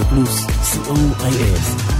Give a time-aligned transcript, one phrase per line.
[0.00, 1.99] רדיו פלוס, co.il.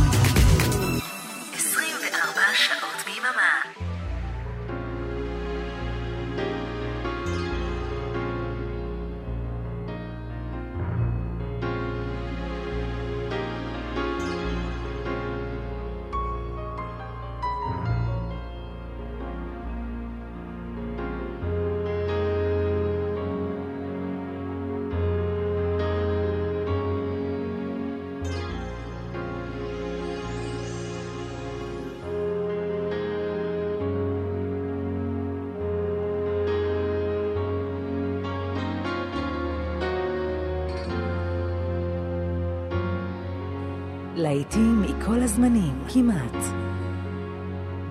[44.41, 46.36] להיטים מכל הזמנים, כמעט.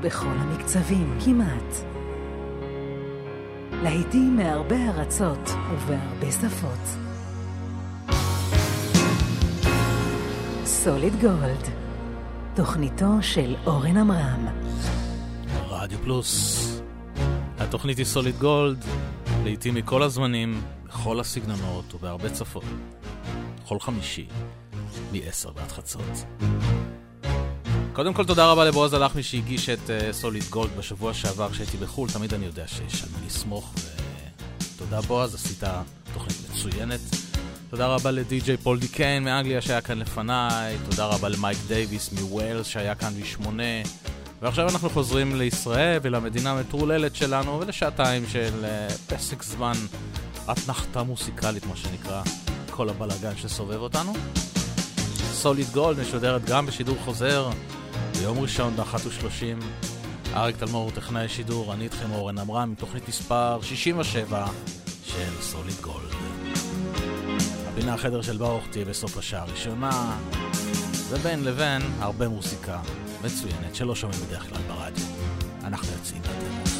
[0.01, 1.75] בכל המקצבים, כמעט.
[3.83, 6.97] להיטים מהרבה ארצות ובהרבה שפות.
[10.65, 11.69] סוליד גולד,
[12.55, 14.47] תוכניתו של אורן עמרם.
[15.67, 16.81] רדיו פלוס,
[17.59, 18.85] התוכנית היא סוליד גולד,
[19.43, 22.63] לעיתים מכל הזמנים, בכל הסגנונות ובהרבה צפות.
[23.67, 24.27] כל חמישי,
[25.11, 26.25] מ-10 ועד חצות.
[27.93, 32.09] קודם כל תודה רבה לבועז הלחמי שהגיש את Solid uh, Gold בשבוע שעבר כשהייתי בחו"ל,
[32.09, 33.73] תמיד אני יודע שיש על מי לסמוך,
[34.75, 35.63] ותודה בועז, עשית
[36.13, 36.99] תוכנית מצוינת.
[37.69, 42.95] תודה רבה לדי.ג'יי פול דיקיין מאנגליה שהיה כאן לפניי, תודה רבה למייק דייוויס מווילס שהיה
[42.95, 43.83] כאן בשמונה,
[44.41, 49.75] ועכשיו אנחנו חוזרים לישראל ולמדינה המטרוללת שלנו ולשעתיים של uh, פסק זמן
[50.51, 52.21] אתנחתה מוסיקלית, מה שנקרא,
[52.69, 54.13] כל הבלאגן שסובב אותנו.
[55.41, 57.49] סוליד גולד משודרת גם בשידור חוזר
[58.19, 59.63] ביום ראשון ב-13:30.
[60.35, 64.47] אריק תלמור הוא טכנאי שידור, אני איתכם אורן עמרם, תוכנית מספר 67
[65.03, 66.13] של סוליד גולד.
[67.67, 70.17] הפינה החדר של ברוך תהיה בסוף השעה הראשונה,
[71.09, 72.79] ובין לבין הרבה מוסיקה
[73.23, 75.05] מצוינת שלא שומעים בדרך כלל ברדיו.
[75.63, 76.78] אנחנו יוצאים לדרך.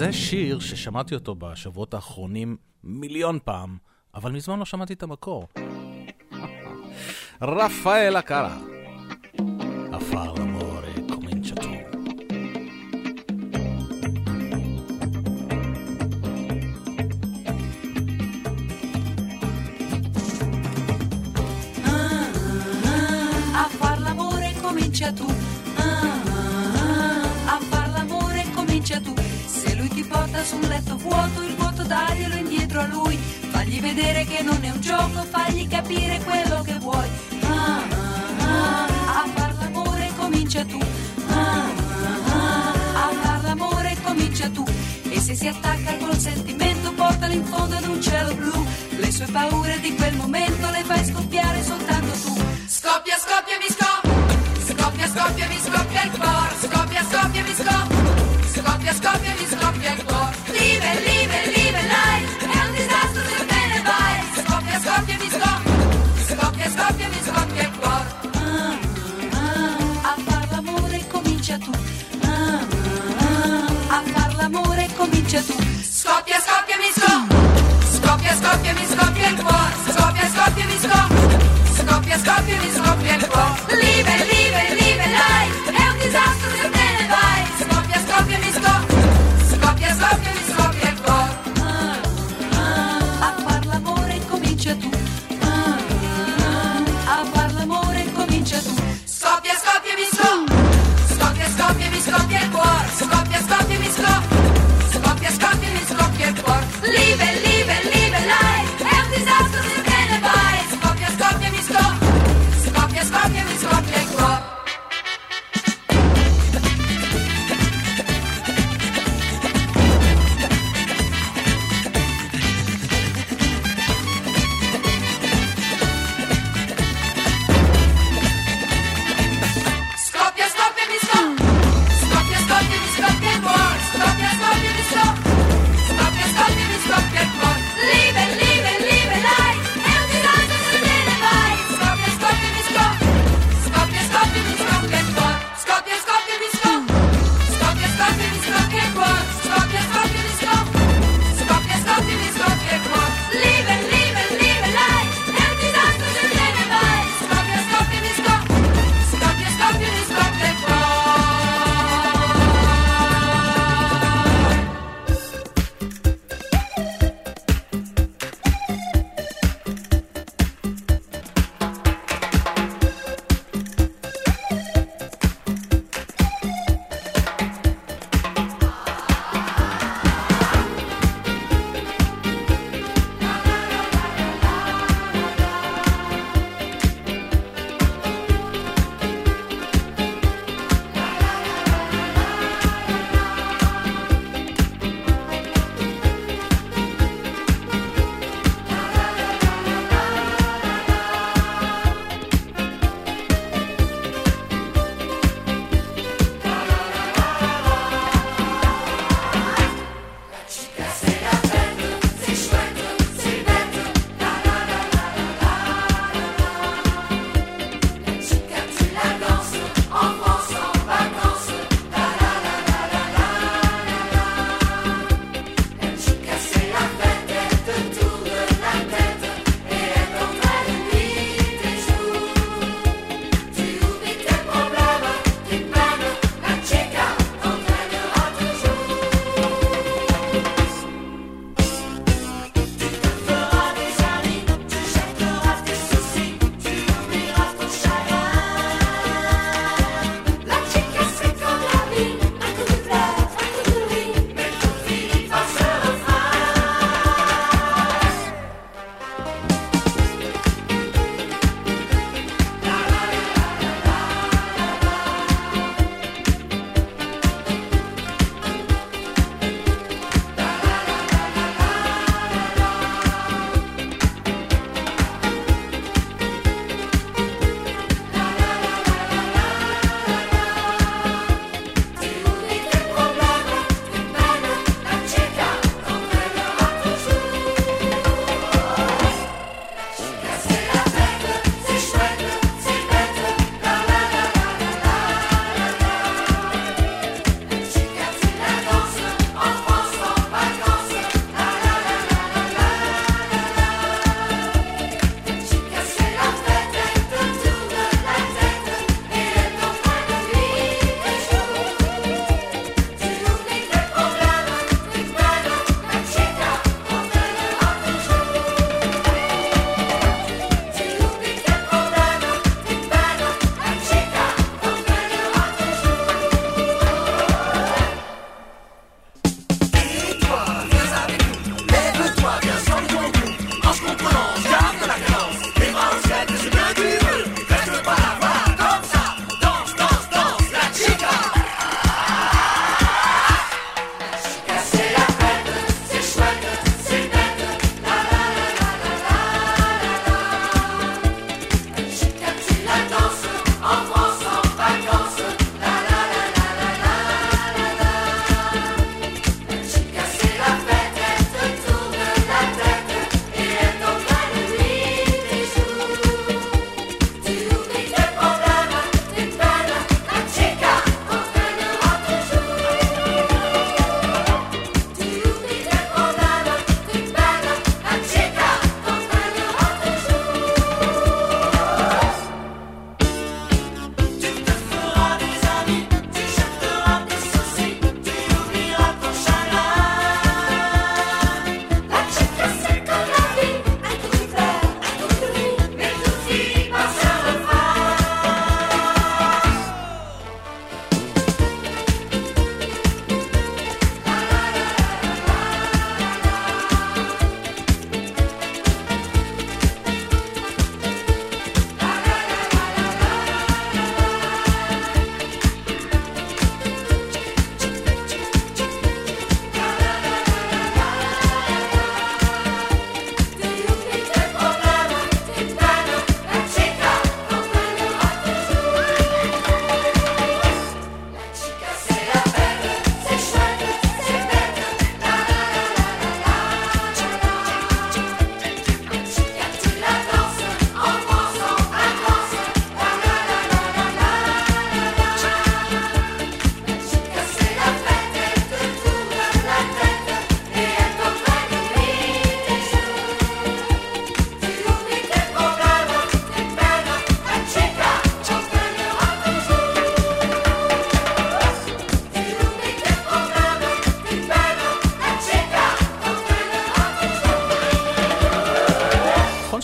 [0.00, 3.76] זה שיר ששמעתי אותו בשבועות האחרונים מיליון פעם,
[4.14, 5.46] אבל מזמן לא שמעתי את המקור.
[7.42, 8.58] רפאל הקרה.
[9.92, 11.70] עפר אמורה קומינצ'טו.
[24.70, 25.39] comincia tu,
[30.00, 33.16] ti porta su un letto vuoto, il vuoto daglielo indietro a lui.
[33.50, 37.08] Fagli vedere che non è un gioco, fagli capire quello che vuoi.
[37.42, 37.82] Ah,
[38.38, 40.78] ah, ah, a far l'amore comincia tu.
[41.28, 44.64] Ah, ah, ah, a far l'amore comincia tu.
[45.10, 48.66] E se si attacca col sentimento, portalo in fondo ad un cielo blu.
[48.96, 52.34] Le sue paure di quel momento le fai scoppiare soltanto tu.
[52.66, 54.18] Scoppia, scoppia, mi scoppia.
[54.64, 56.54] Scoppia, scoppia, mi scoppia il cuore.
[56.58, 58.08] Scoppia, scoppia, mi scoppia.
[58.50, 59.49] Scoppia, scoppia, mi scoppia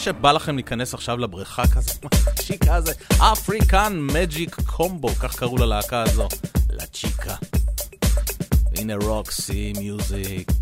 [0.06, 1.92] שבא לכם להיכנס עכשיו לבריכה כזה,
[2.34, 6.28] צ'יקה זה, אפריקן מג'יק קומבו, כך קראו ללהקה הזו,
[6.70, 7.34] לצ'יקה.
[8.76, 10.52] הנה רוקסי מיוזיק,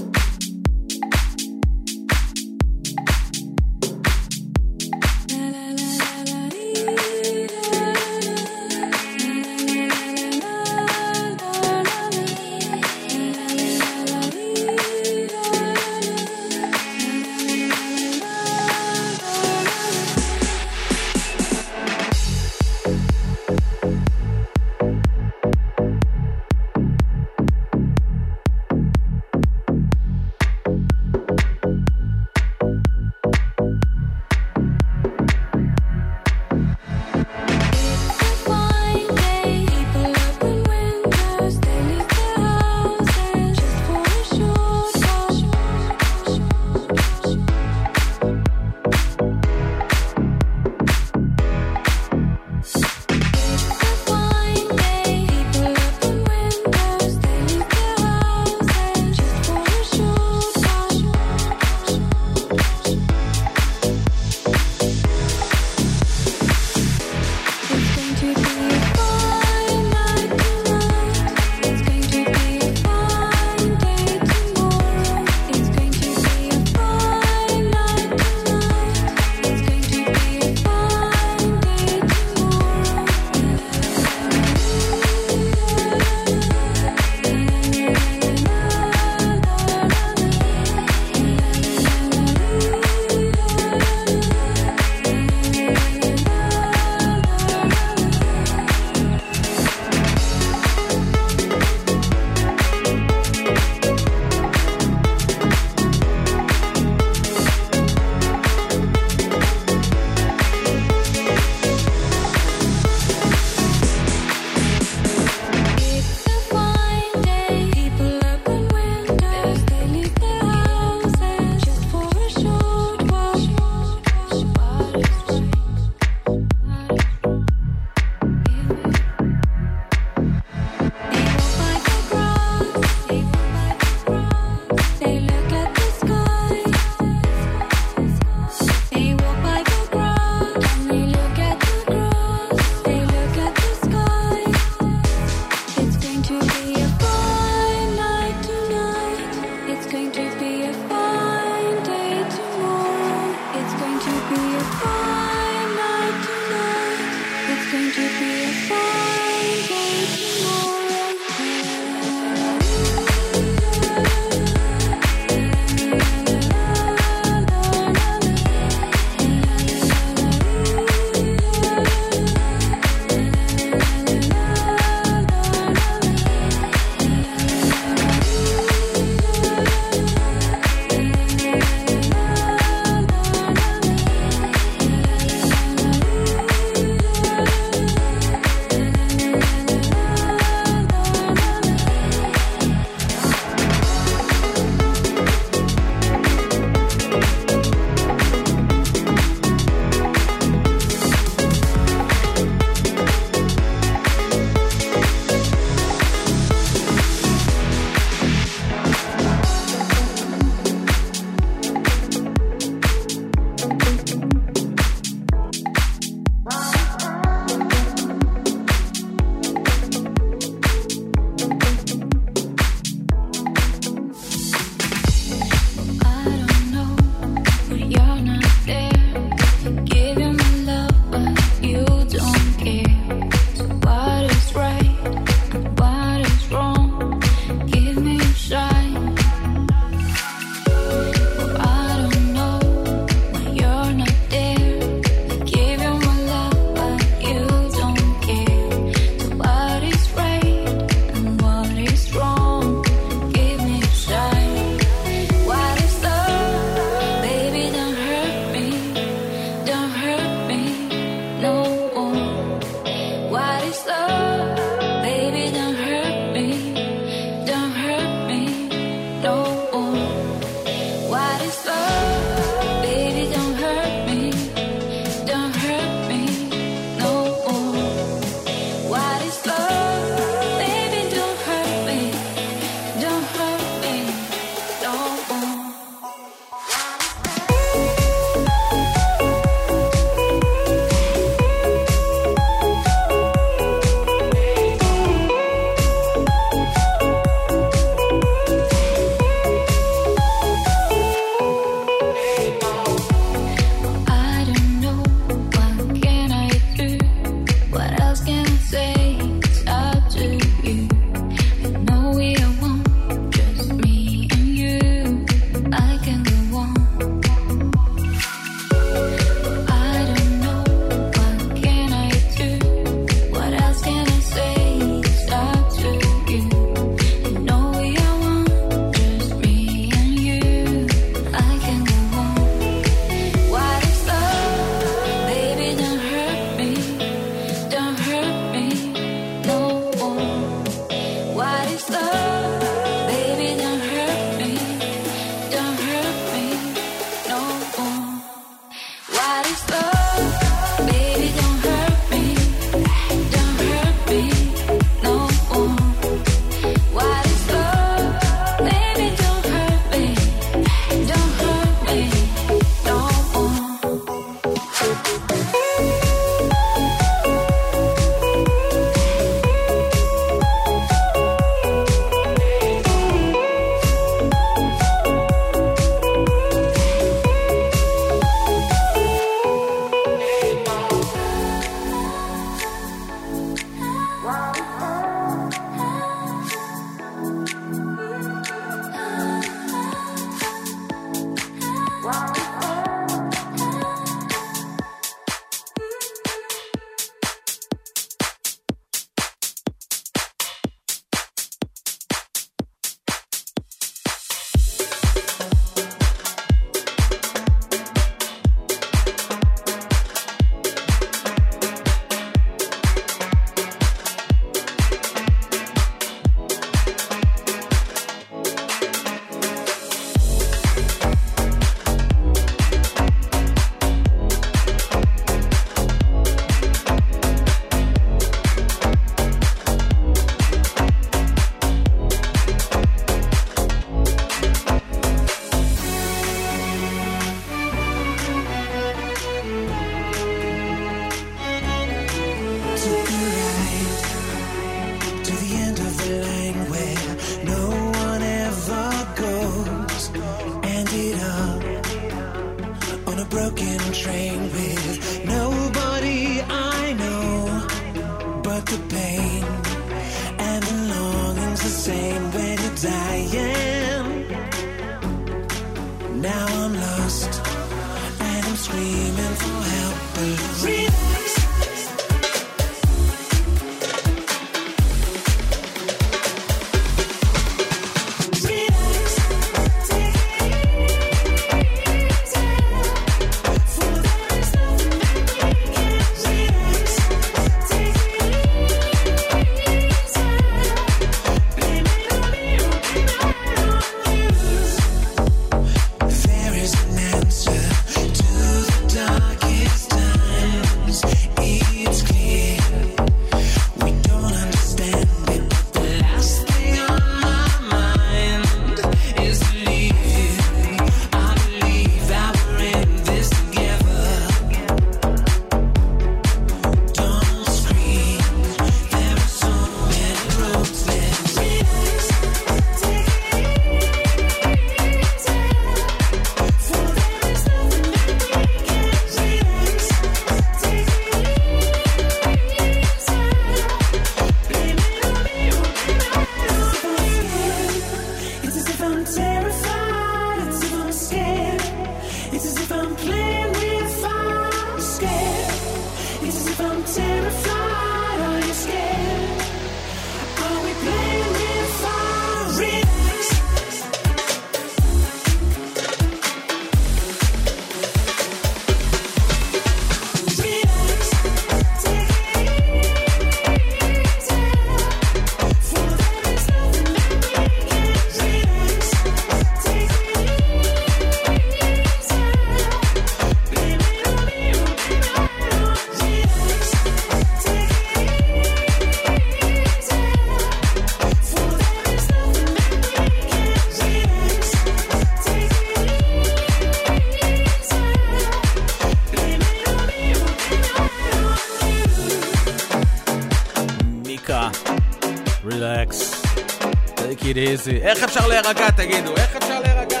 [597.32, 597.70] it easy.
[597.82, 599.16] איך אפשר להירגע, תגידו?
[599.16, 600.00] איך אפשר להירגע?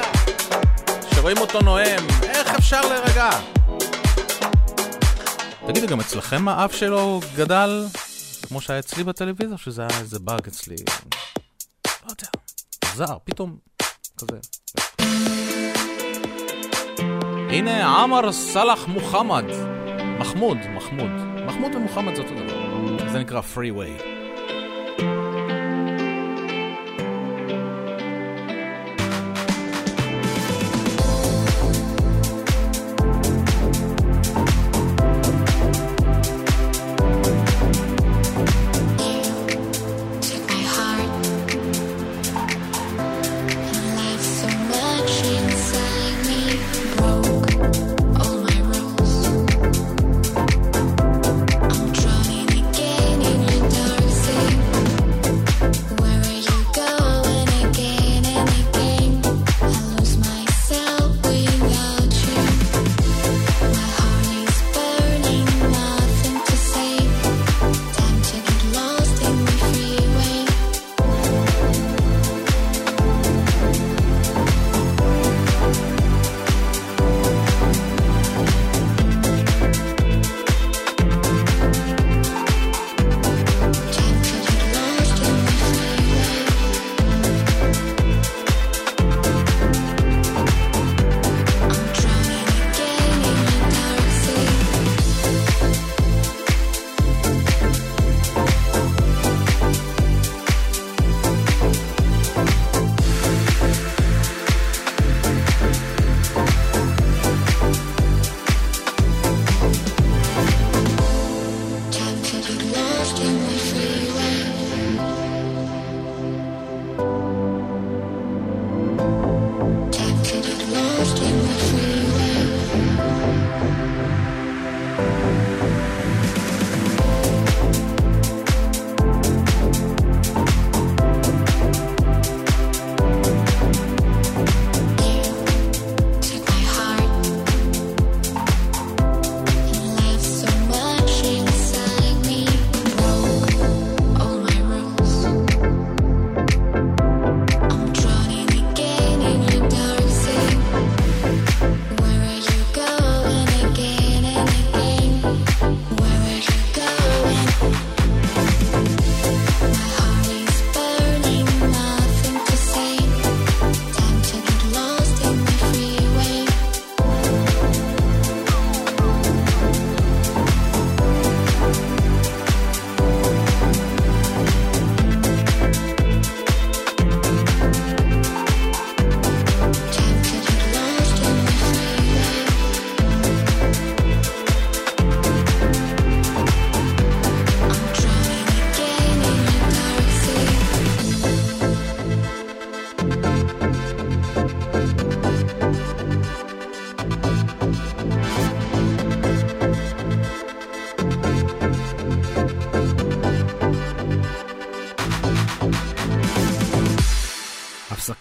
[1.10, 3.30] כשרואים אותו נואם, איך אפשר להירגע?
[5.66, 7.86] תגידו, גם אצלכם האף שלו גדל
[8.48, 10.76] כמו שהיה אצלי בטלוויזיה, שזה היה איזה באג אצלי?
[12.06, 12.28] לא יודע,
[12.94, 13.56] זר, פתאום
[14.18, 14.38] כזה.
[17.50, 19.44] הנה עמר סלאח מוחמד.
[20.18, 21.10] מחמוד, מחמוד.
[21.46, 23.08] מחמוד ומוחמד זה אותו דבר.
[23.12, 24.17] זה נקרא פרי ווי.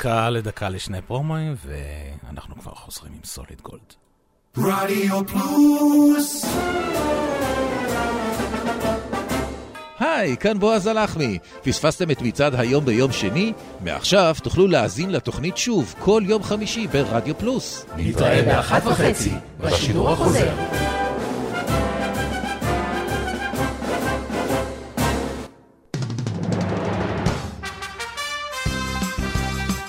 [0.07, 3.93] הפסקה לדקה לשני פרומואים, ואנחנו כבר חוזרים עם סוליד גולד.
[4.57, 6.45] רדיו פלוס
[9.99, 11.37] היי, כאן בועז הלחמי.
[11.63, 13.53] פספסתם את מצעד היום ביום שני?
[13.81, 17.85] מעכשיו תוכלו להאזין לתוכנית שוב כל יום חמישי ברדיו פלוס.
[17.97, 20.66] נתראה באחת וחצי בשידור החוזר.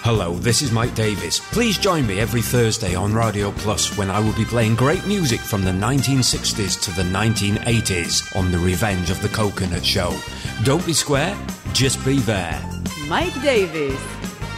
[0.08, 1.40] Hello, this is Mike Davis.
[1.52, 5.40] Please join me every Thursday on Radio Plus when I will be playing great music
[5.40, 10.12] from the 1960s to the 1980s on The Revenge of the Coconut Show.
[10.64, 11.36] Don't be square,
[11.74, 12.60] just be there.
[13.08, 14.02] מייק דייוויס,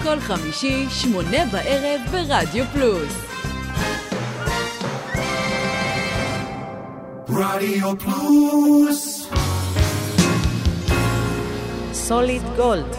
[0.03, 3.13] כל חמישי, שמונה בערב ברדיו פלוס.
[7.29, 9.27] רדיו פלוס
[11.93, 12.98] סוליד גולד,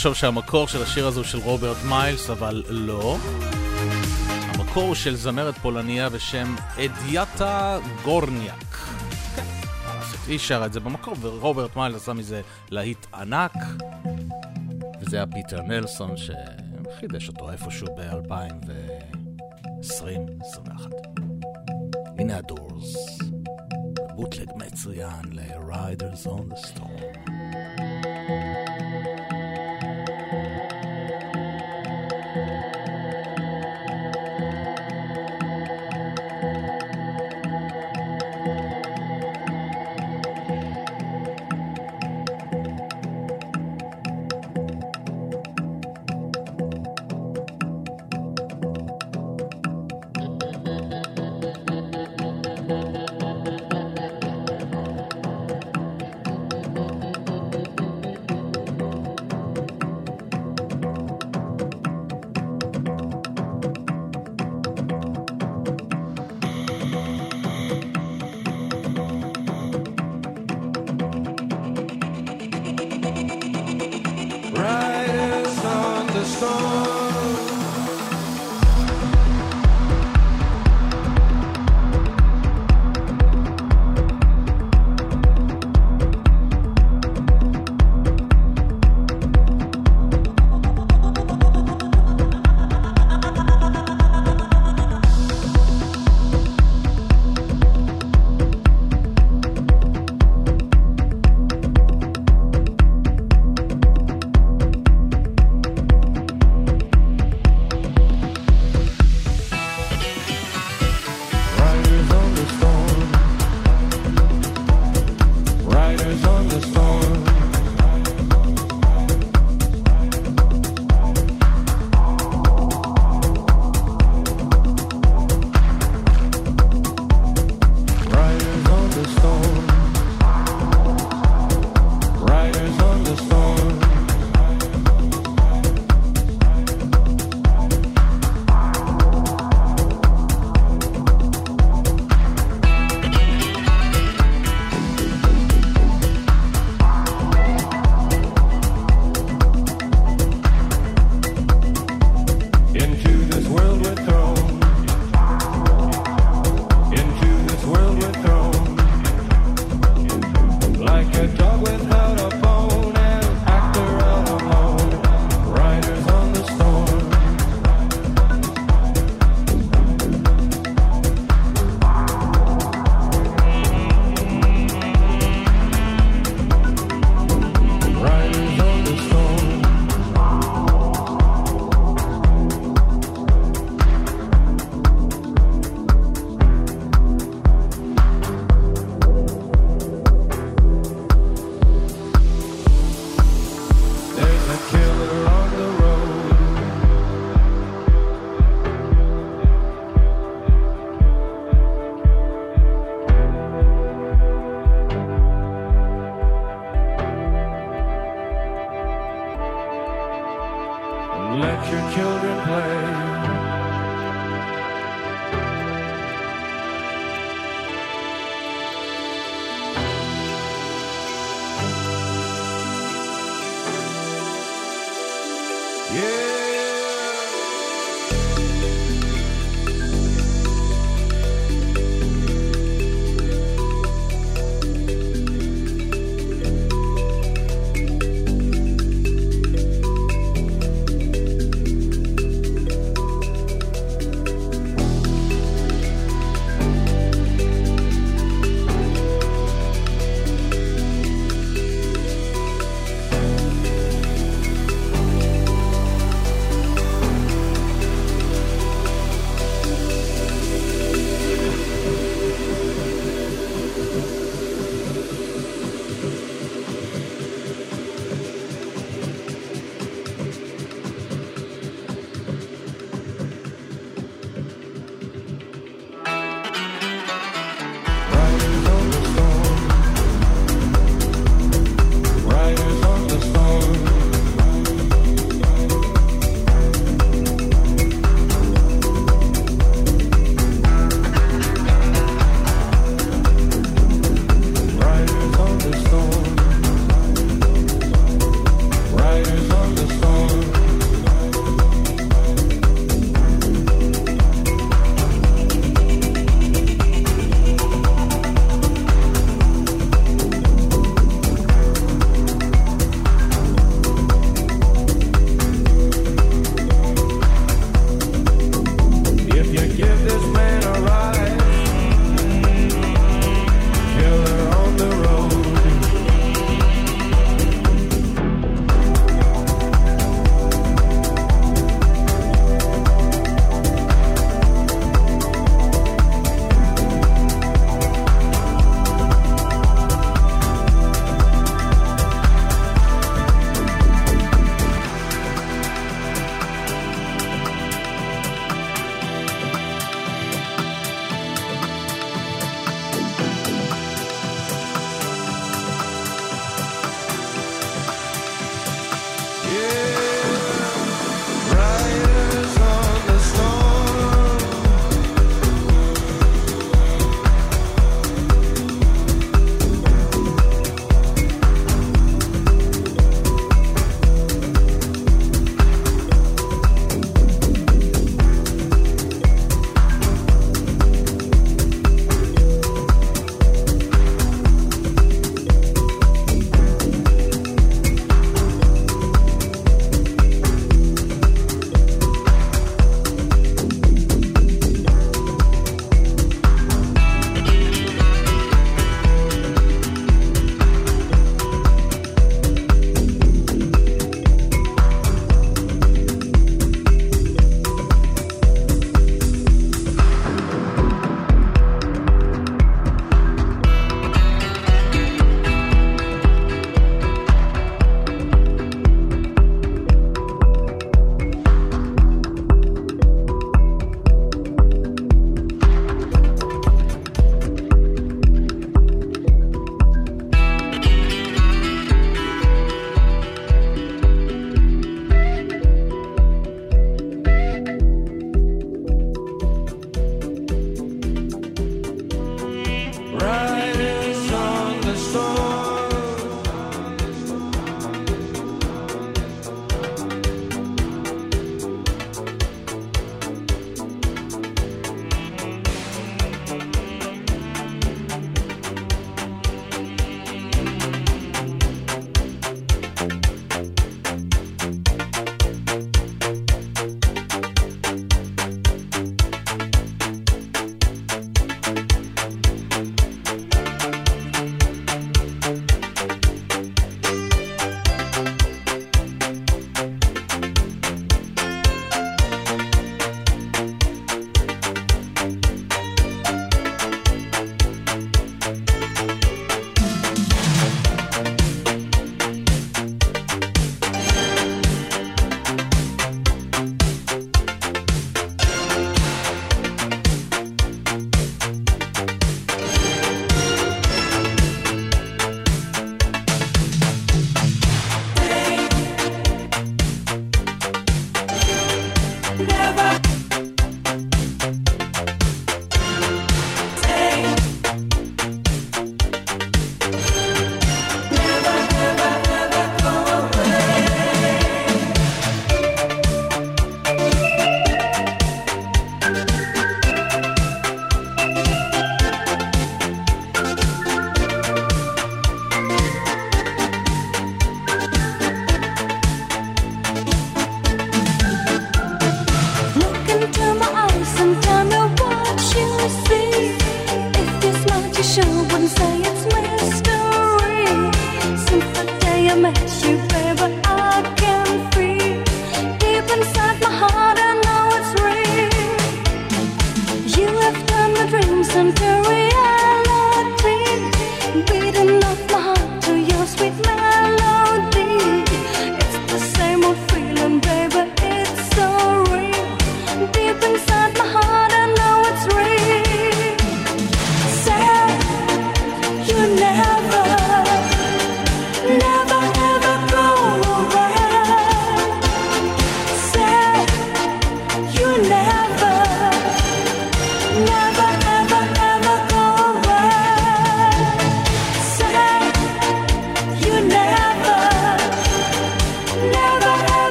[0.00, 3.16] לחשוב שהמקור של השיר הזה הוא של רוברט מיילס, אבל לא.
[4.54, 8.74] המקור הוא של זמרת פולניה בשם אדיטה גורניאק.
[9.36, 9.42] כן.
[10.26, 13.52] היא שרה את זה במקור, ורוברט מיילס עשה מזה להיט ענק.
[15.00, 20.70] וזה היה פיטר נלסון שחידש אותו איפשהו ב-2020-2021.
[22.18, 23.18] הנה The Doors.
[24.16, 27.20] bootleg מצוין ל-Riders on the Storm.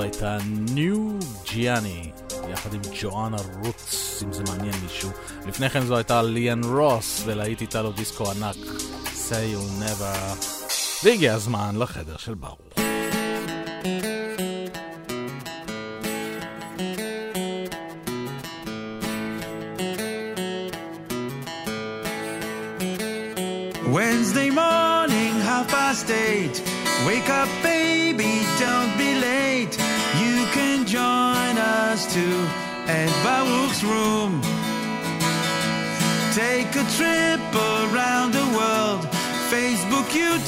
[0.00, 0.38] הייתה
[0.74, 1.18] ניו
[1.50, 2.10] ג'יאני,
[2.52, 5.10] יחד עם ג'ואנה רוץ, אם זה מעניין מישהו.
[5.46, 8.56] לפני כן זו הייתה ליאן רוס, ולהיט איתה לו דיסקו ענק,
[9.04, 10.44] say you never.
[11.04, 12.58] והגיע הזמן לחדר של ברוך.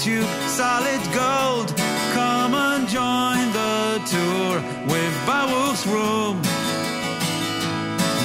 [0.04, 1.68] tube, solid gold.
[2.16, 3.76] Come and join the
[4.12, 4.54] tour
[4.92, 6.36] with Baruch's room.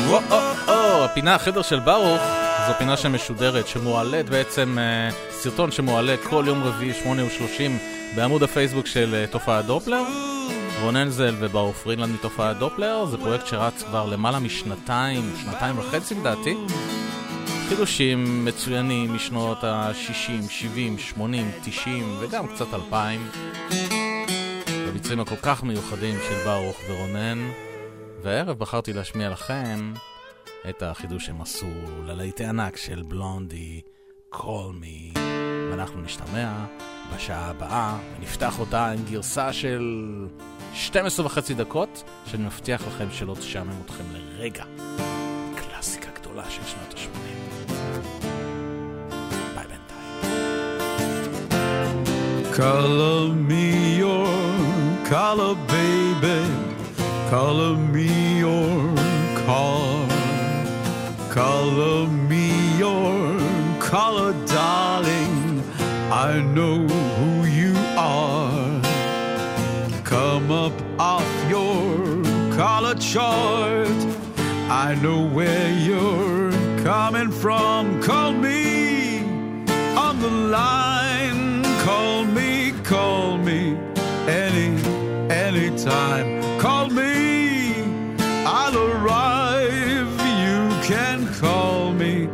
[0.09, 2.21] וואו, הפינה oh, oh, החדר של ברוך,
[2.67, 7.77] זו פינה שמשודרת, שמועלית בעצם, אה, סרטון שמועלה כל יום רביעי, שמונה ושלושים,
[8.15, 10.03] בעמוד הפייסבוק של אה, תופעת דופלר.
[10.81, 16.55] רונן זל וברוך פרידלנד מתופעת דופלר, זה פרויקט שרץ כבר למעלה משנתיים, שנתיים וחצי לדעתי.
[17.69, 23.29] חידושים מצוינים משנות ה-60, 70, 80, 90 וגם קצת 2000.
[24.87, 27.49] בביצועים הכל כך מיוחדים של ברוך ורונן.
[28.23, 29.93] והערב בחרתי להשמיע לכם
[30.69, 31.67] את החידוש שהם עשו
[32.05, 33.81] ללהיטי ענק של בלונדי,
[34.33, 35.19] call me.
[35.71, 36.65] ואנחנו נשתמע
[37.15, 40.03] בשעה הבאה, ונפתח אותה עם גרסה של
[40.73, 44.63] 12 וחצי דקות, שאני מבטיח לכם שלא תשעמם אתכם לרגע.
[45.55, 47.14] קלאסיקה גדולה של שנות ה-80.
[52.55, 54.27] Color me your
[55.03, 56.39] color, baby.
[57.29, 58.95] Color me your
[59.45, 60.07] car.
[61.29, 63.37] Color me your
[63.81, 65.63] color, darling.
[66.09, 68.81] I know who you are.
[70.05, 72.23] Come up off your
[72.55, 73.99] color chart.
[74.69, 76.51] I know where you're
[76.85, 78.01] coming from.
[78.01, 79.19] Call me
[79.97, 81.04] on the line.
[82.85, 83.77] Call me, me
[84.27, 84.77] any,
[85.33, 86.59] anytime.
[86.59, 87.73] Call me,
[88.45, 90.11] I'll arrive.
[90.43, 92.29] You can call me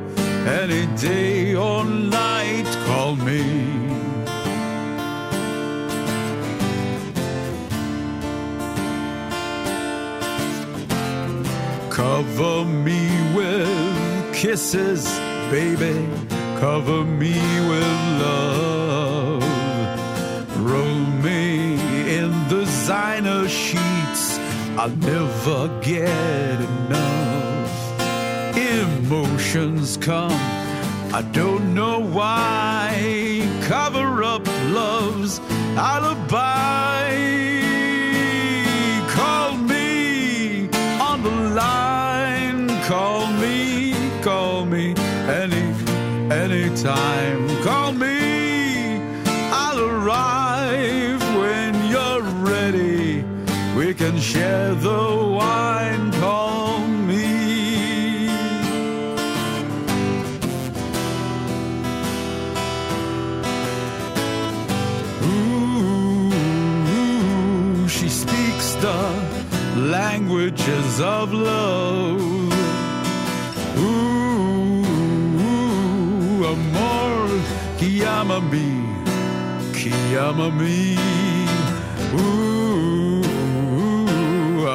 [0.46, 2.66] any day or night.
[2.86, 3.44] Call me.
[11.90, 15.06] Cover me with kisses,
[15.50, 15.96] baby.
[16.60, 17.36] Cover me
[17.70, 18.91] with love.
[24.84, 28.00] I'll never get enough.
[28.58, 30.32] Emotions come,
[31.14, 33.48] I don't know why.
[33.62, 35.40] Cover up love's
[35.78, 37.12] alibi.
[39.10, 40.68] Call me
[41.00, 42.68] on the line.
[42.86, 44.96] Call me, call me
[45.28, 45.76] any,
[46.34, 47.41] anytime.
[70.72, 72.22] Languages of love.
[73.78, 74.84] Ooh,
[76.46, 77.28] amor,
[77.78, 78.72] chiamami,
[79.74, 80.98] chiamami.
[82.14, 83.24] Ooh,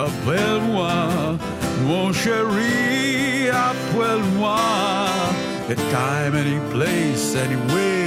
[0.04, 1.38] appelle-moi,
[1.86, 4.60] mon chéri, appelle-moi.
[5.68, 8.05] At time, any place, anywhere,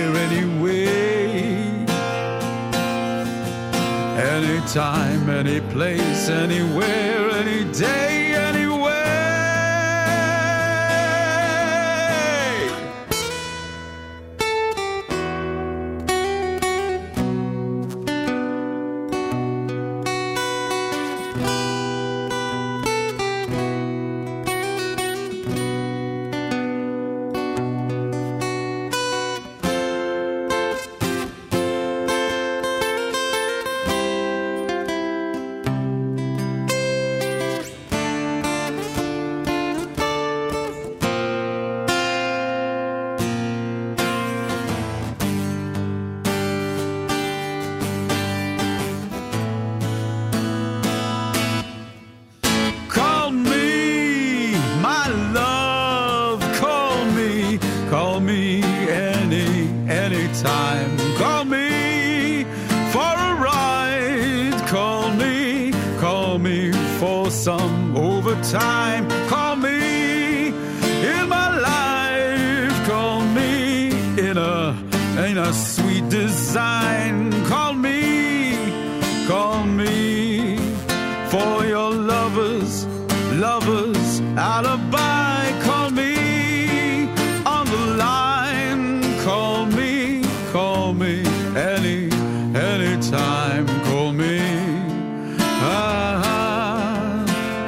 [4.70, 8.19] Anytime, any place, anywhere, any day,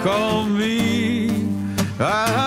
[0.03, 1.29] call me,
[1.99, 2.40] ah.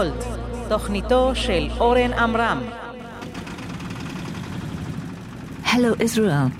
[0.00, 0.24] גולד,
[0.68, 2.62] תוכניתו של אורן עמרם.
[5.64, 6.50] Hello, Israel.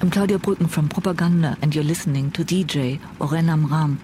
[0.00, 3.98] I'm Claudia Brücken from Propaganda, and you're listening to DJ Oren Amram.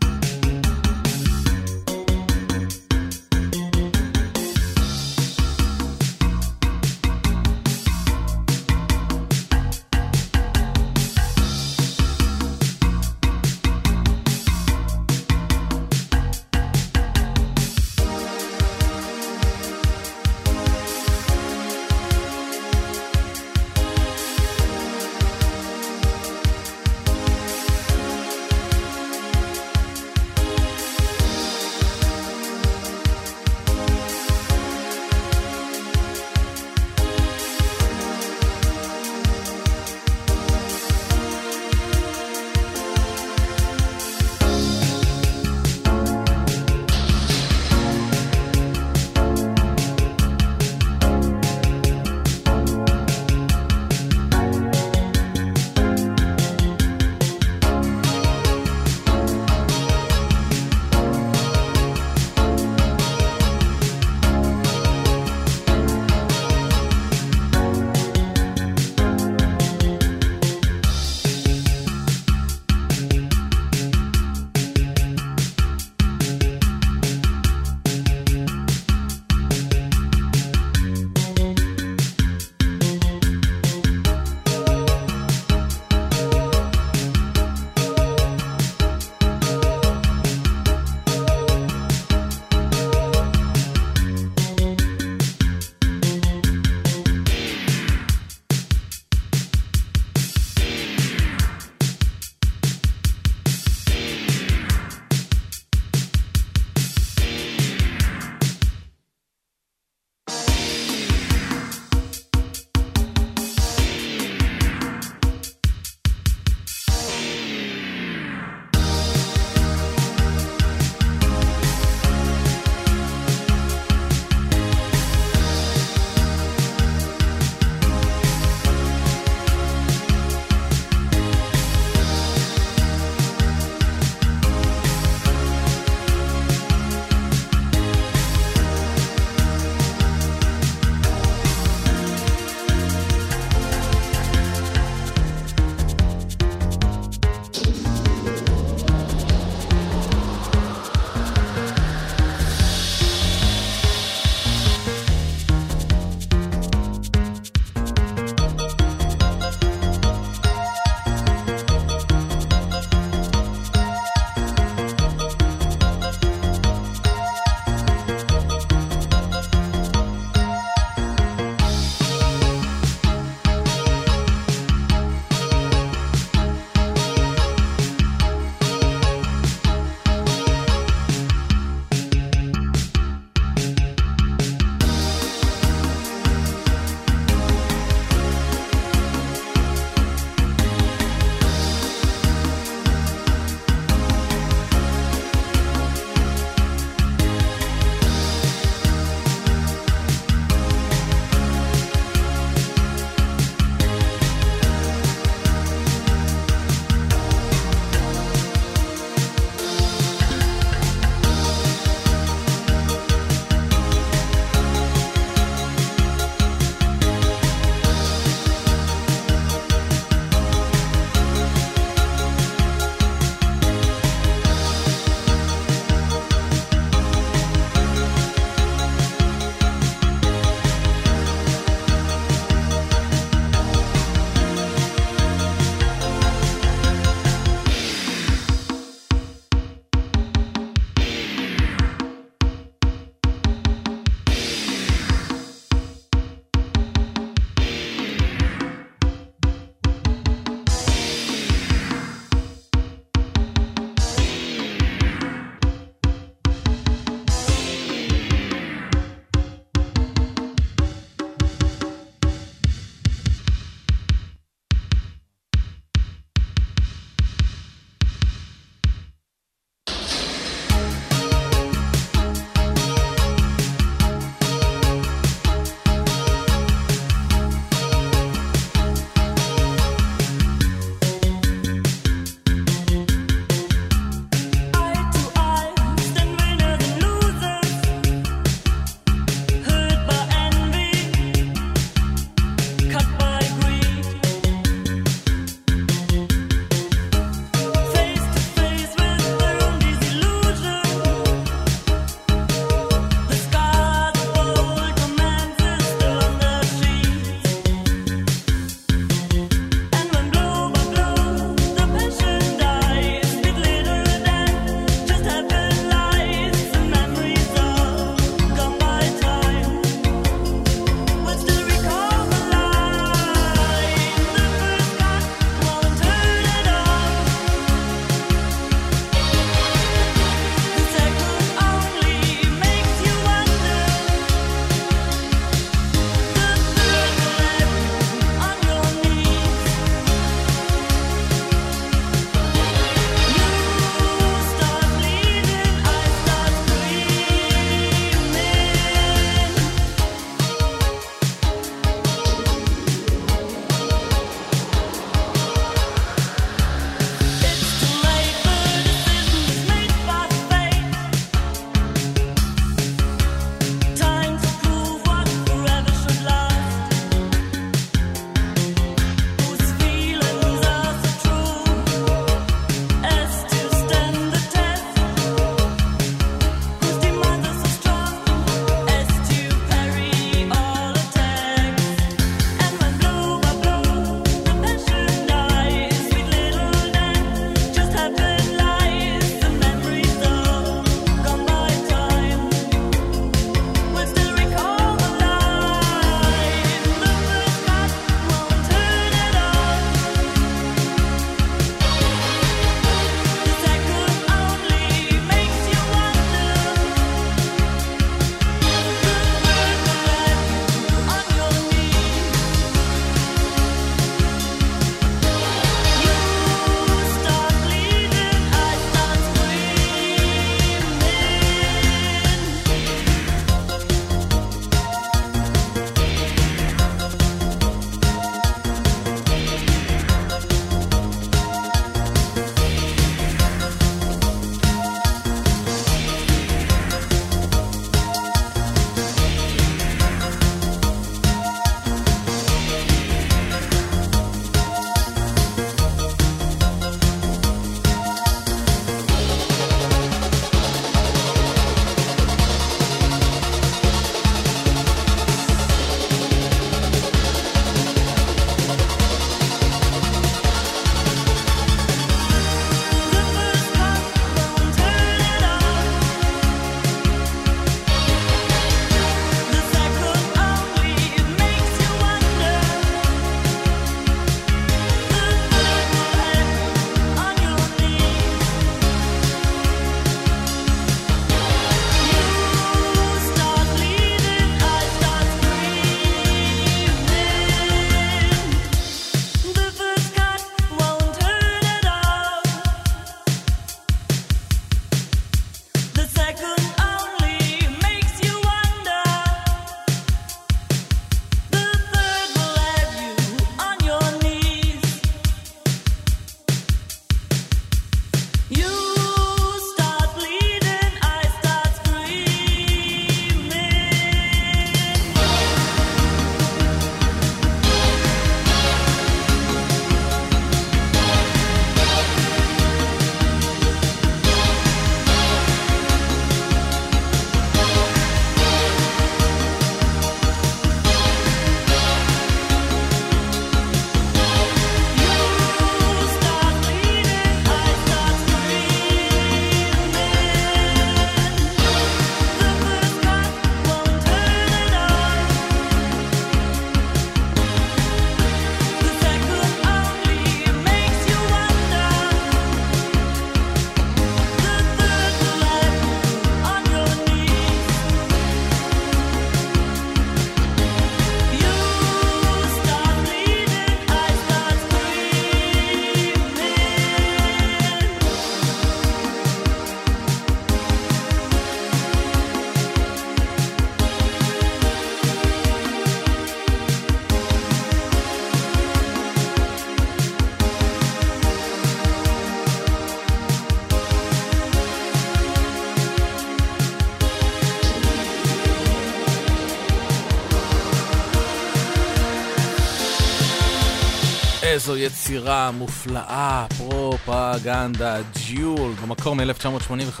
[594.52, 597.96] איזו יצירה מופלאה, פרופגנדה,
[598.26, 600.00] ג'יול, במקור מ-1985.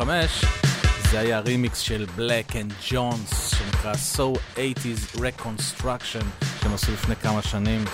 [1.10, 7.42] זה היה רימיקס של Blank and Jones, שנקרא So 80's Reconstruction, שהם עשו לפני כמה
[7.42, 7.84] שנים.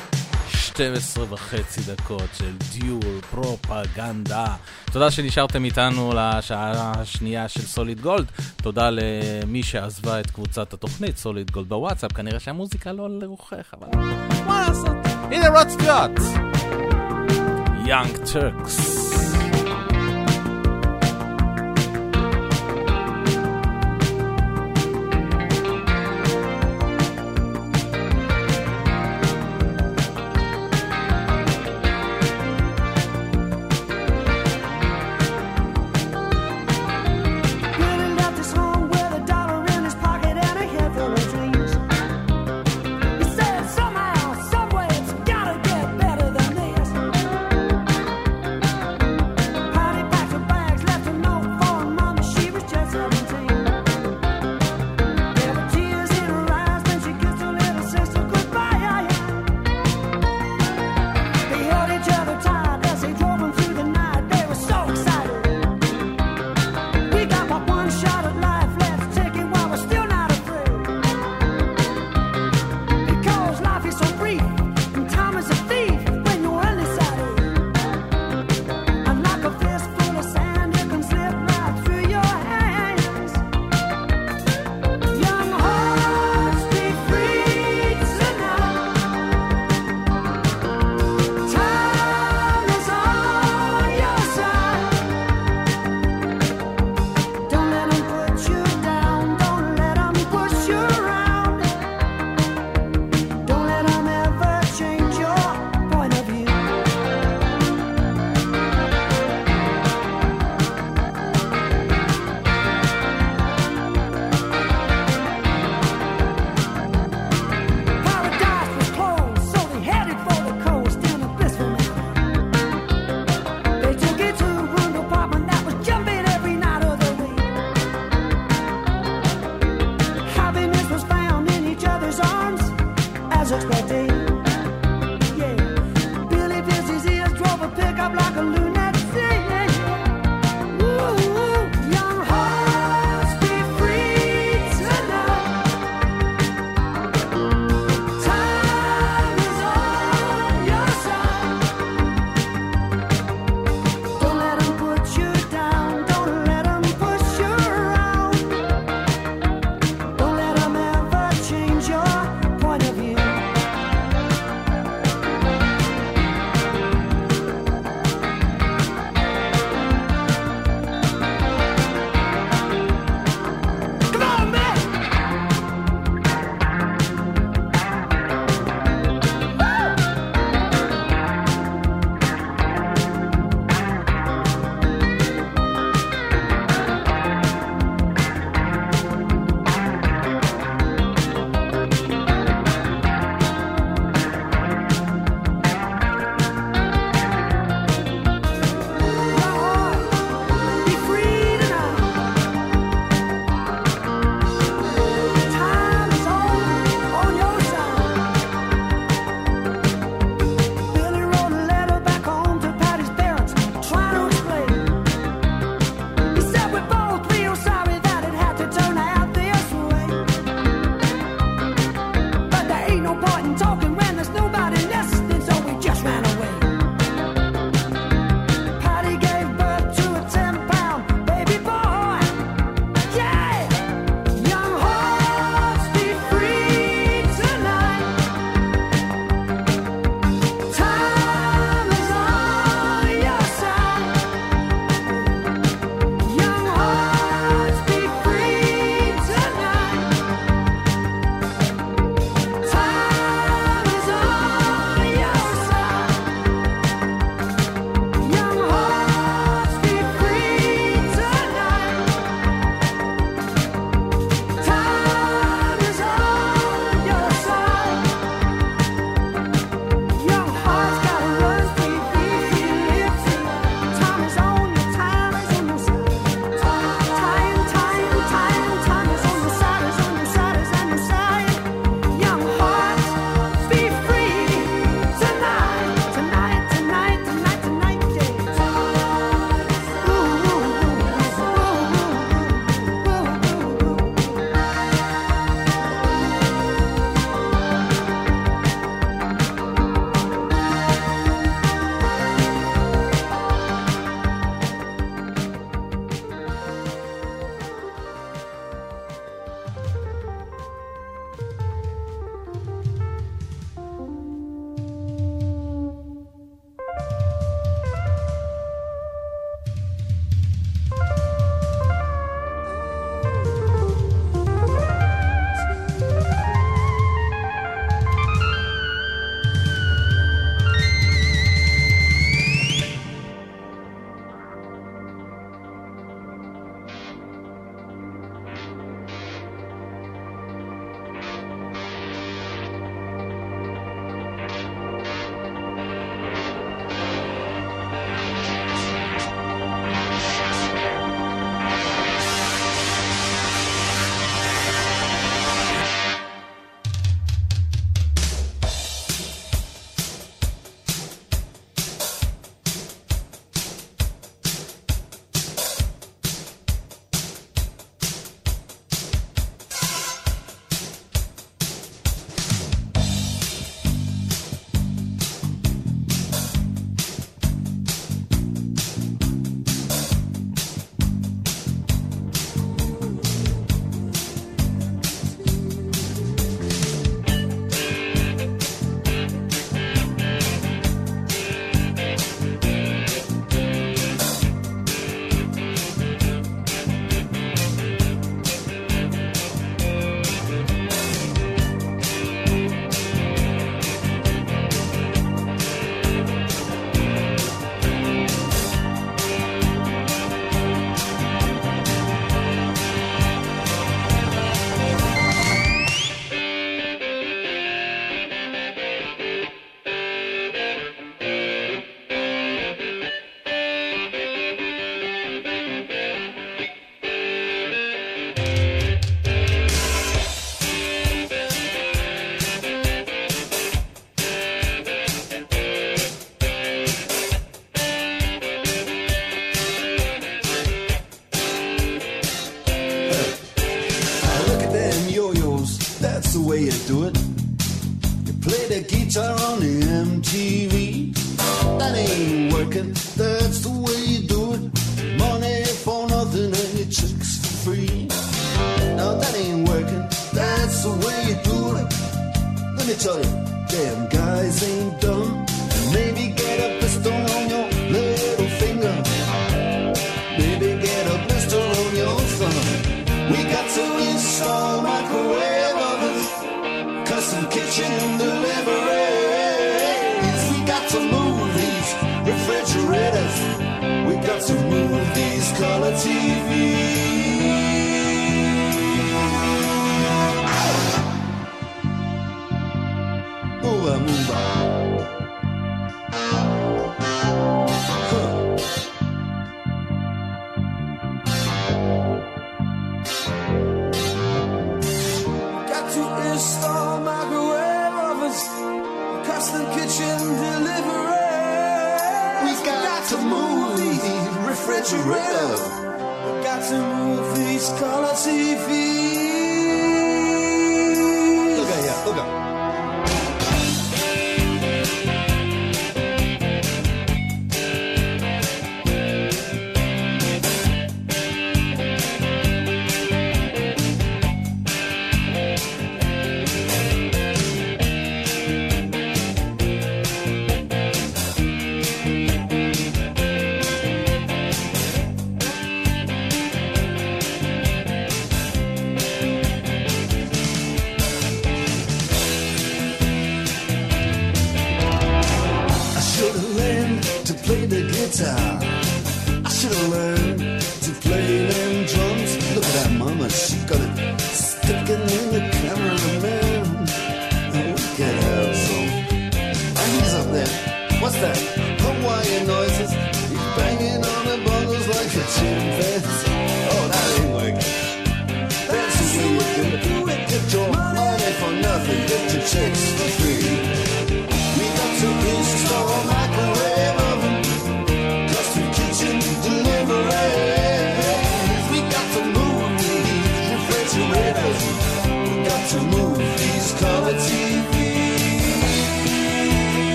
[0.48, 4.46] 12 וחצי דקות של Duel, פרופגנדה.
[4.92, 8.26] תודה שנשארתם איתנו לשעה השנייה של סוליד גולד.
[8.62, 12.12] תודה למי שעזבה את קבוצת התוכנית, סוליד גולד בוואטסאפ.
[12.12, 13.88] כנראה שהמוזיקה לא לרוחך, אבל
[14.46, 15.07] מה לעשות?
[15.30, 16.18] In a red Yacht.
[17.86, 19.07] Young Turks.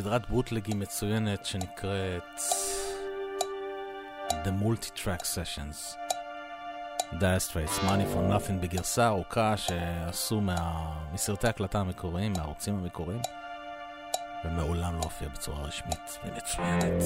[0.00, 2.40] סדרת בוטלגים מצוינת שנקראת
[4.30, 5.96] The Multi-Track Sessions.
[7.18, 10.92] דייר סטרייטס, Money for Nothing בגרסה ארוכה שעשו מה...
[11.12, 13.20] מסרטי הקלטה המקוריים, מהערוצים המקוריים,
[14.44, 17.02] ומעולם לא הופיע בצורה רשמית ומצוינת.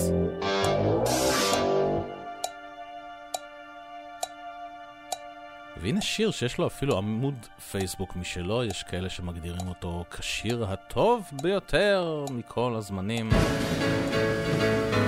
[5.82, 7.34] והנה שיר שיש לו אפילו עמוד
[7.70, 13.30] פייסבוק משלו, יש כאלה שמגדירים אותו כשיר הטוב ביותר מכל הזמנים.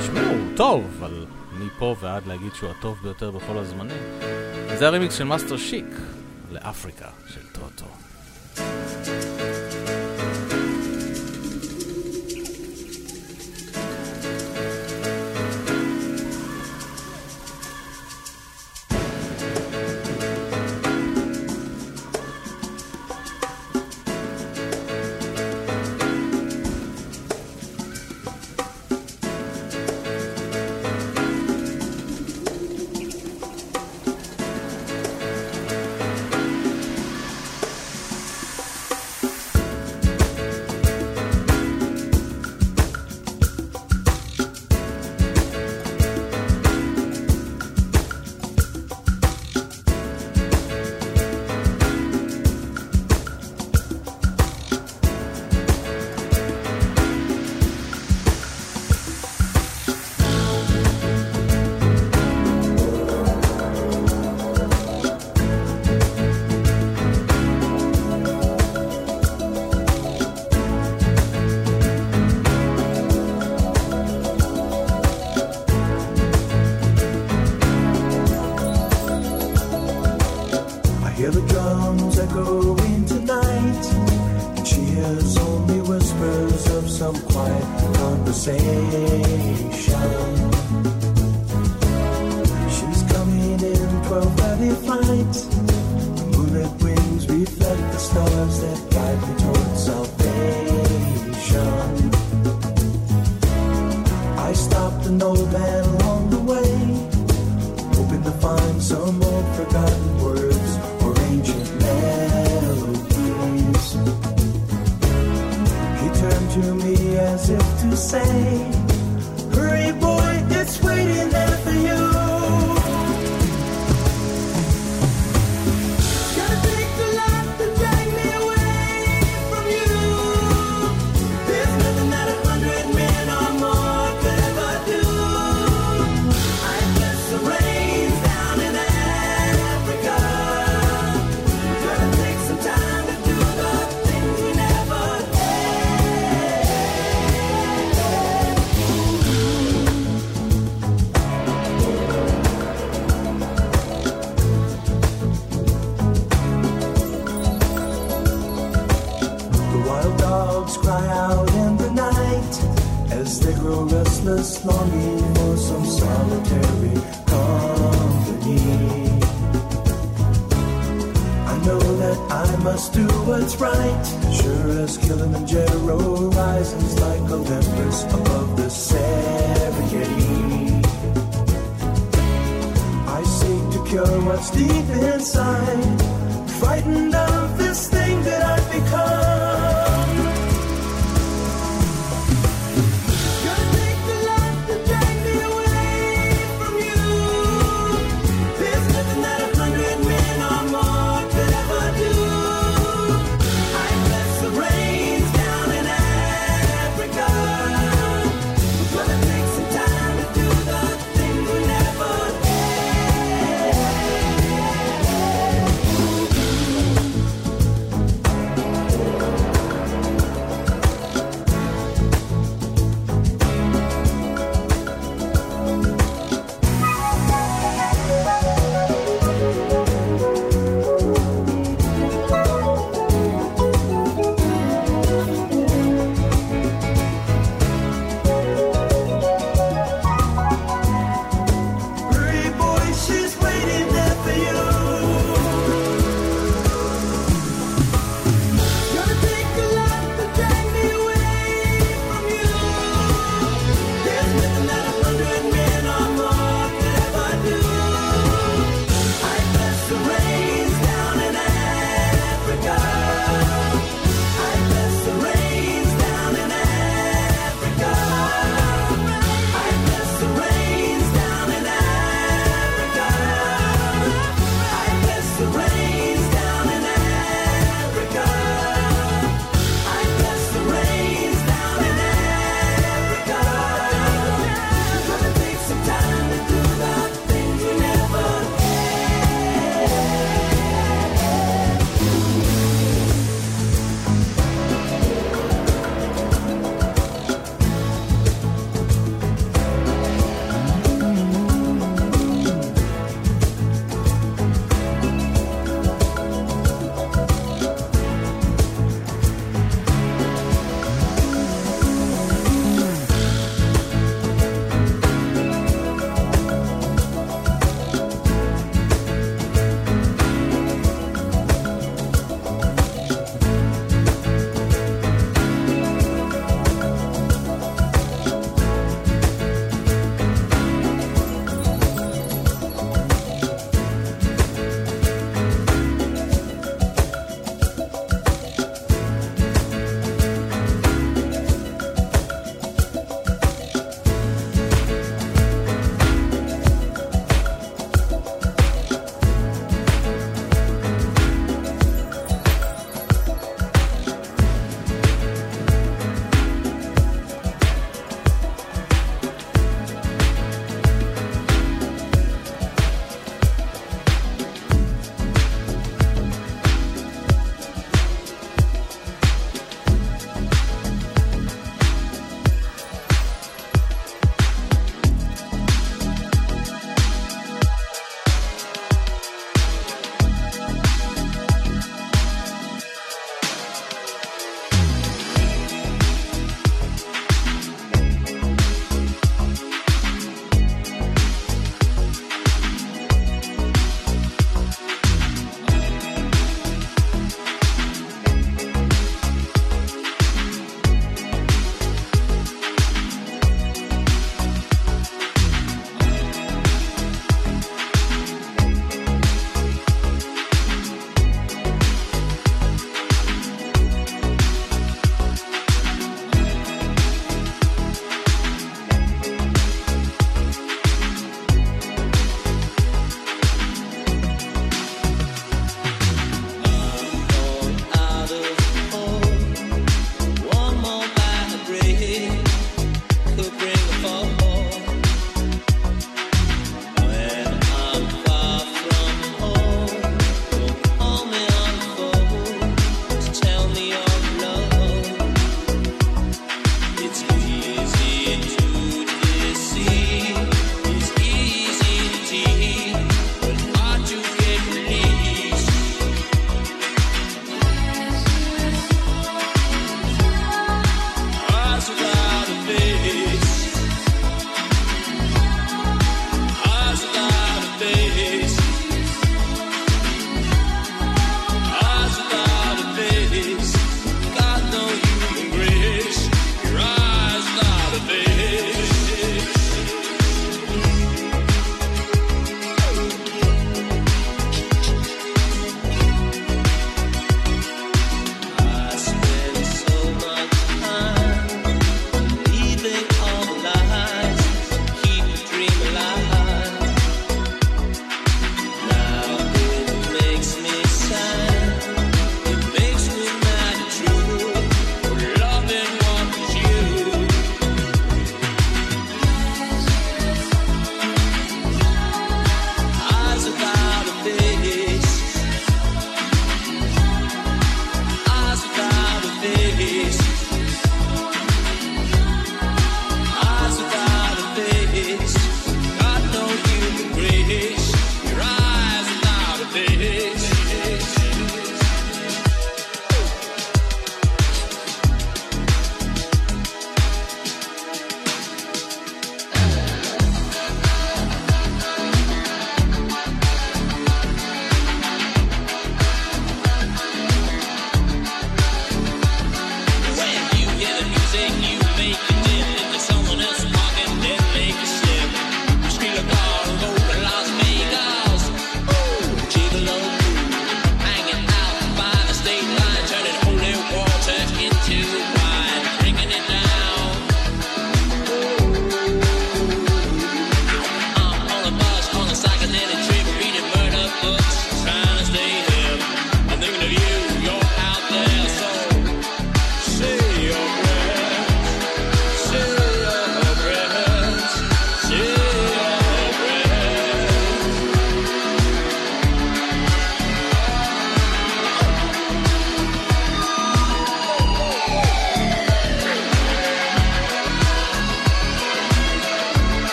[0.00, 1.26] תשמעו, הוא טוב, אבל
[1.58, 4.02] מפה ועד להגיד שהוא הטוב ביותר בכל הזמנים.
[4.78, 5.86] זה הרימיקס של Master Chic
[6.50, 8.05] לאפריקה של טוטו.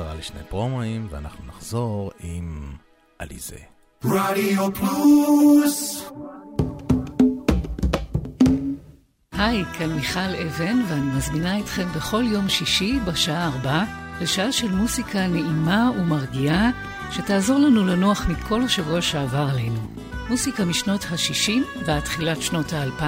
[0.00, 2.72] בקצרה לשני פרומואים, ואנחנו נחזור עם
[3.18, 3.56] עליזה.
[4.04, 6.04] רדיו פלוס!
[9.32, 13.84] היי, כאן מיכל אבן, ואני מזמינה אתכם בכל יום שישי בשעה ארבע
[14.20, 16.70] לשעה של מוסיקה נעימה ומרגיעה,
[17.10, 19.80] שתעזור לנו לנוח מכל השבוע שעבר עלינו.
[20.28, 23.02] מוסיקה משנות ה-60 ועד תחילת שנות ה-2000,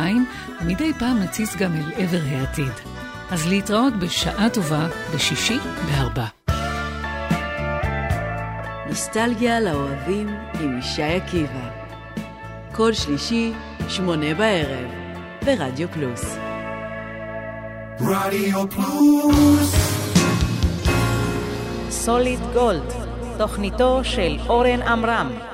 [0.60, 2.72] ומדי פעם נציץ גם אל עבר העתיד.
[3.30, 6.41] אז להתראות בשעה טובה בשישי בארבע.
[8.92, 10.28] נוסטלגיה לאוהבים
[10.60, 11.70] עם ישי עקיבא.
[12.72, 13.52] כל שלישי,
[13.88, 14.90] שמונה בערב,
[15.44, 16.36] ברדיו פלוס.
[18.00, 19.74] רדיו פלוס
[21.90, 22.92] סוליד גולד,
[23.38, 25.51] תוכניתו של אורן עמרם.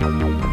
[0.00, 0.49] Música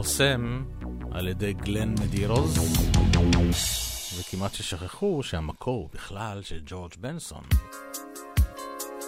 [0.00, 0.64] התפרסם
[1.12, 2.58] על ידי גלן מדירוז,
[4.18, 7.44] וכמעט ששכחו שהמקור הוא בכלל של ג'ורג' בנסון.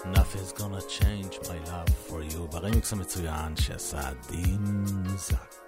[0.03, 5.62] Nothing's gonna change my love for you, ברמיקס המצוין שעשה דין זק.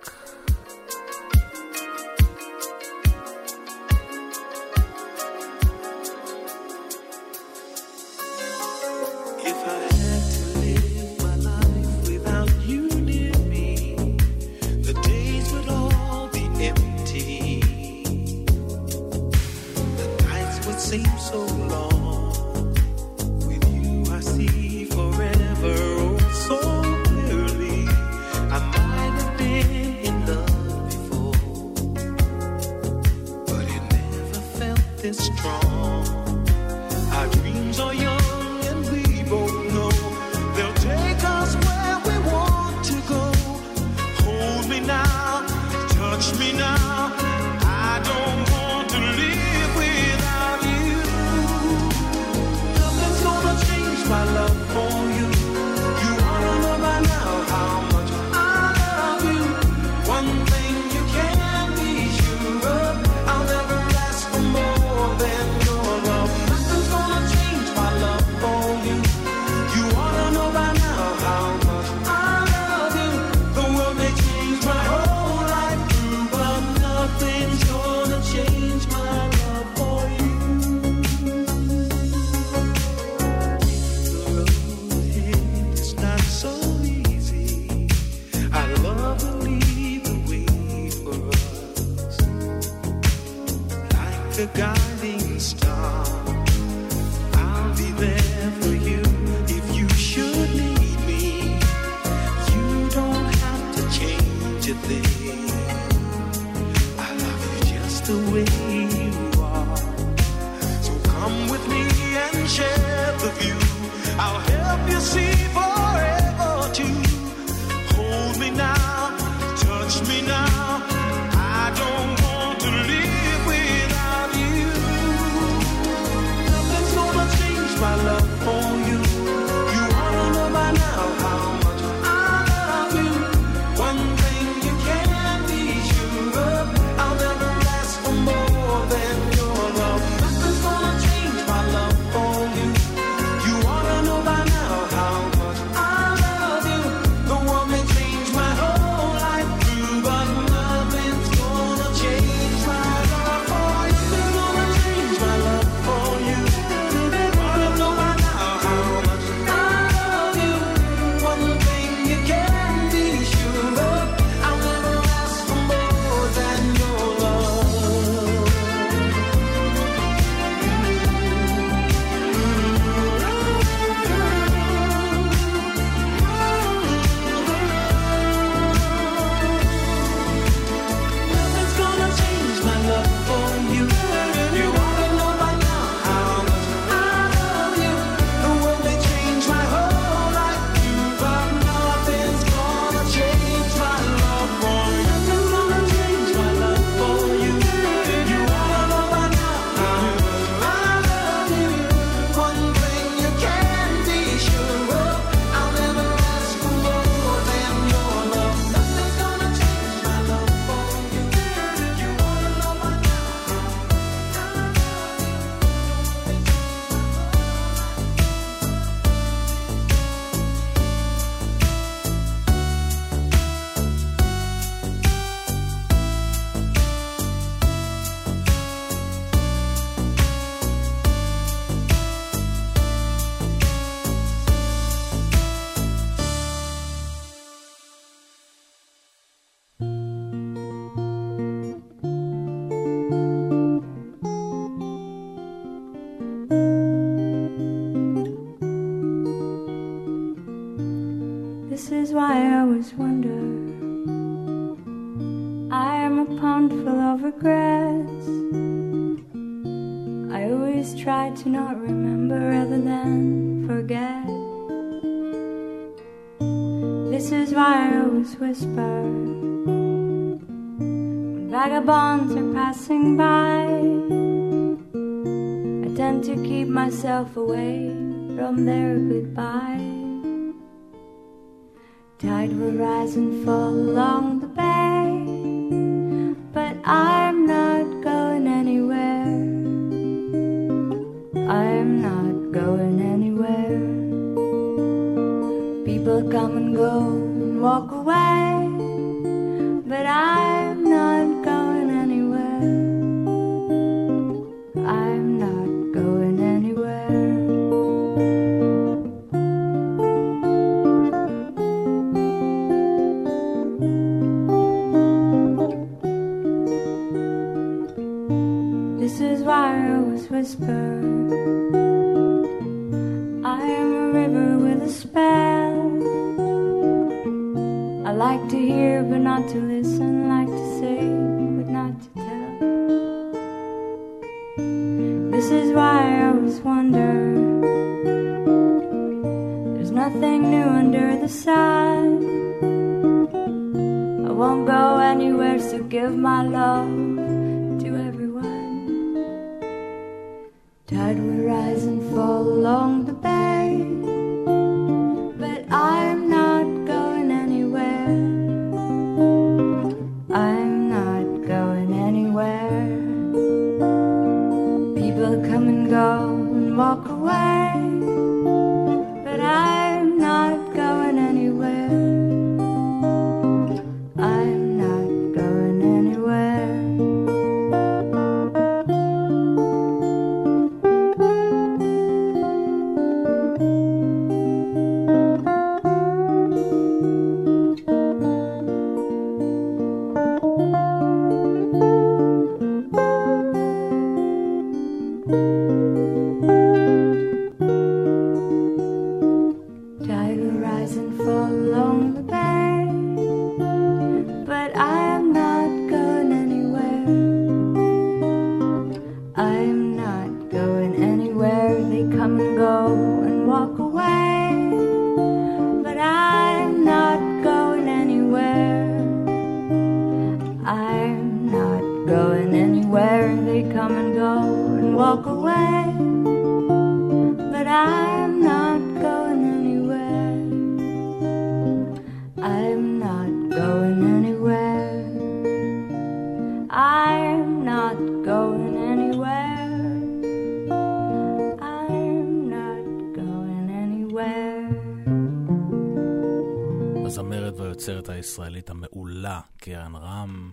[448.36, 450.52] הישראלית המעולה קרן רם,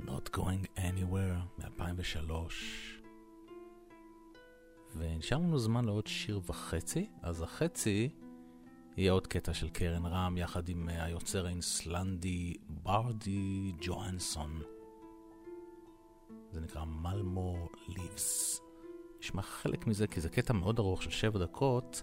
[0.00, 2.32] Not Going Anywhere מ-2003.
[4.96, 8.08] ונשאר לנו זמן לעוד שיר וחצי, אז החצי
[8.96, 14.62] יהיה עוד קטע של קרן רם יחד עם אה, היוצר האינסלנדי ברדי ג'והנסון.
[16.50, 18.60] זה נקרא מלמו ליבס.
[19.20, 22.02] נשמע חלק מזה כי זה קטע מאוד ארוך של שבע דקות,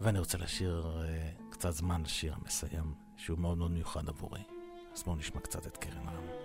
[0.00, 4.42] ואני רוצה להשאיר uh, אה, קצת זמן לשיר המסיים שהוא מאוד מאוד מיוחד עבורי.
[4.94, 6.43] אז בואו נשמע קצת את קרן העם.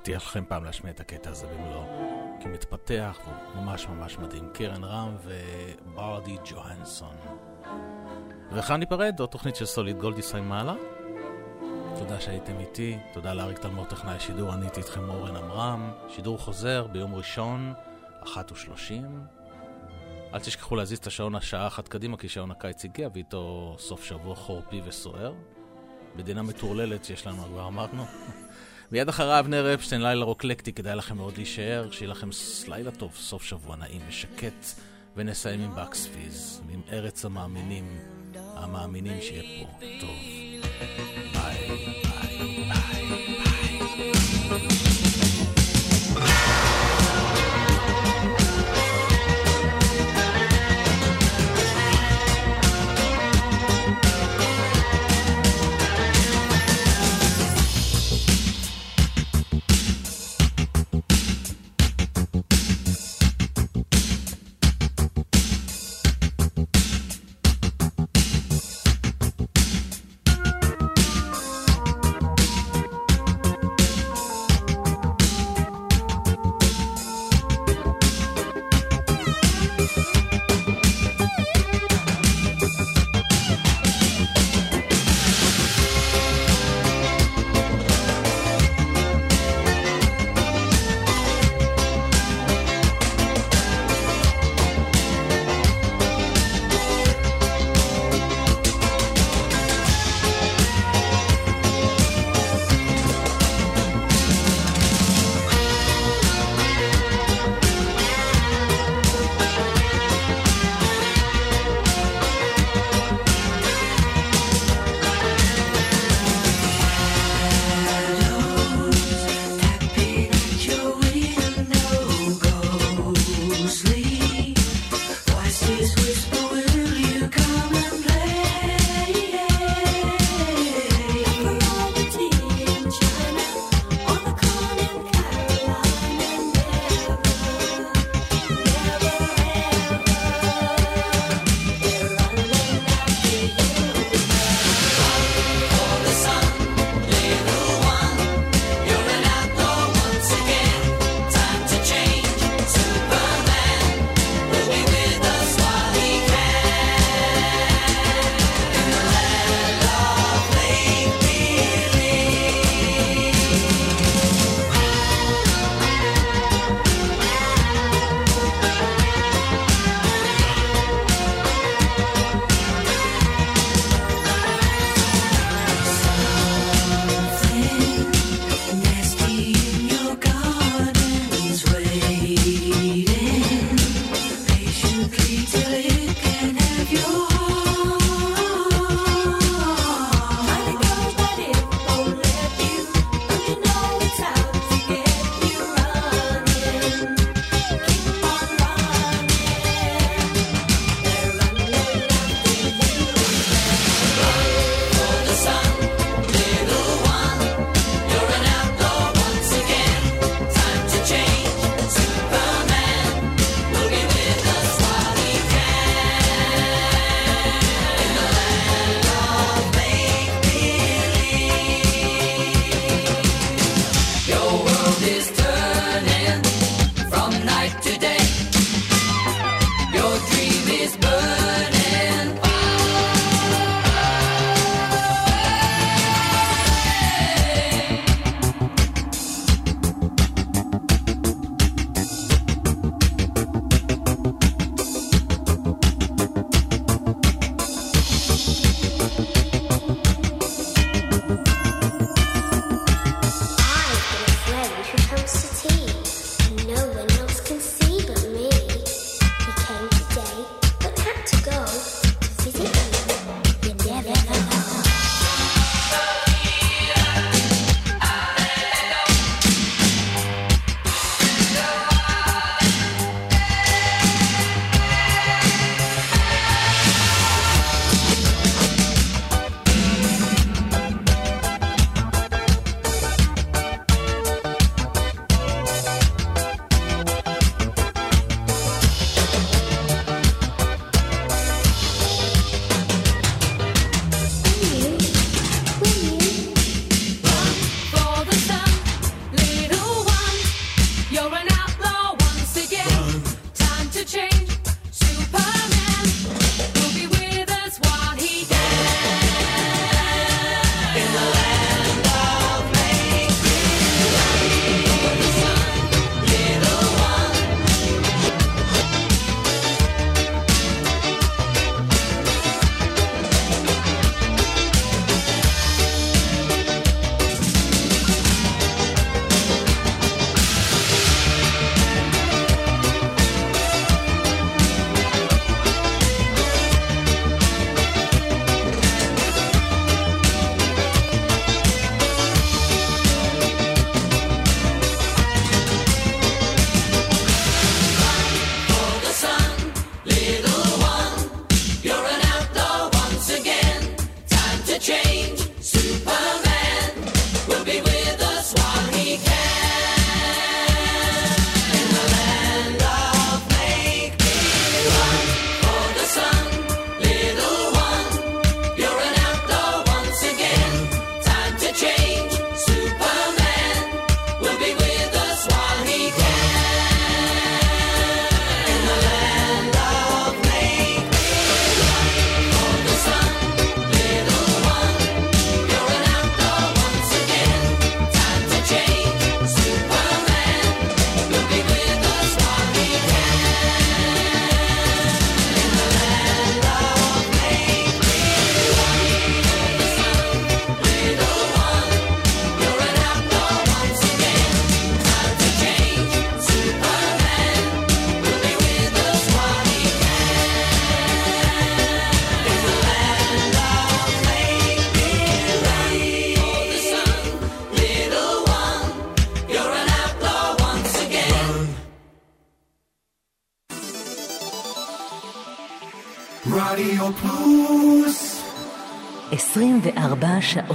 [0.00, 1.84] מבטיח לכם פעם להשמיע את הקטע הזה במלואו,
[2.40, 4.48] כי מתפתח והוא ממש ממש מדהים.
[4.52, 7.16] קרן רם וברדי ג'והנסון.
[8.52, 10.74] וכאן ניפרד, עוד תוכנית של סוליד גולדי סיימאלה.
[11.98, 15.92] תודה שהייתם איתי, תודה לאריק תלמור טכנאי השידור, אני הייתי איתכם אורן עמרם.
[16.08, 17.72] שידור חוזר ביום ראשון,
[18.24, 19.20] אחת ושלושים.
[20.34, 24.34] אל תשכחו להזיז את השעון השעה אחת קדימה, כי שעון הקיץ הגיע, ואיתו סוף שבוע
[24.34, 25.32] חורפי וסוער.
[26.16, 28.04] מדינה מטורללת שיש לנו, כבר אמרנו.
[28.92, 32.28] מיד אחריו אבנר אפשטיין, לילה רוקלקטי, כדאי לכם מאוד להישאר, שיהיה לכם
[32.68, 34.66] לילה טוב, סוף שבוע נעים ושקט,
[35.16, 37.98] ונסיים עם בקס פיז, ועם ארץ המאמינים,
[38.34, 40.10] המאמינים שיהיה פה טוב.
[41.32, 41.49] ביי.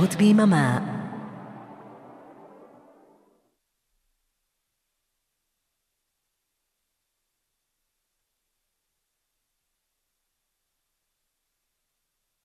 [0.06, 0.85] רדיו פלוס 24 שעות ביממה